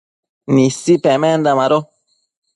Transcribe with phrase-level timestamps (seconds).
[0.53, 1.79] Nisi pemenda mado